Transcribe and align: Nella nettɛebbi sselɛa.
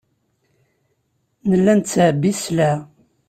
Nella 1.49 1.73
nettɛebbi 1.75 2.31
sselɛa. 2.33 2.73